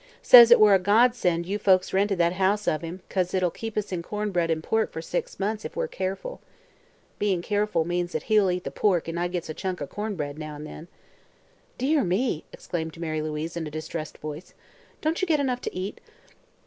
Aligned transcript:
Says 0.23 0.49
it 0.49 0.59
were 0.59 0.73
a 0.73 0.79
godsend 0.79 1.45
you 1.45 1.59
folks 1.59 1.93
rented 1.93 2.17
that 2.17 2.33
house 2.33 2.67
of 2.67 2.81
him, 2.81 3.01
'cause 3.07 3.35
it'll 3.35 3.51
keep 3.51 3.77
us 3.77 3.91
in 3.91 4.01
corn 4.01 4.31
bread 4.31 4.49
an' 4.49 4.63
pork 4.63 4.91
for 4.91 4.99
six 4.99 5.39
months, 5.39 5.63
ef 5.63 5.75
we're 5.75 5.87
keerful. 5.87 6.39
Bein' 7.19 7.43
keerful 7.43 7.85
means 7.85 8.11
that 8.13 8.23
he'll 8.23 8.49
eat 8.49 8.63
the 8.63 8.71
pork 8.71 9.07
an' 9.07 9.19
I 9.19 9.27
gits 9.27 9.47
a 9.49 9.53
chunk 9.53 9.79
o' 9.79 9.85
corn 9.85 10.15
bread 10.15 10.39
now 10.39 10.55
an' 10.55 10.63
then." 10.63 10.87
"Dear 11.77 12.03
me!" 12.03 12.45
exclaimed 12.51 12.99
Mary 12.99 13.21
Louise 13.21 13.55
in 13.55 13.67
a 13.67 13.69
distressed 13.69 14.17
voice. 14.17 14.55
"Don't 15.01 15.21
you 15.21 15.27
get 15.27 15.39
enough 15.39 15.61
to 15.61 15.75
eat?" 15.77 16.01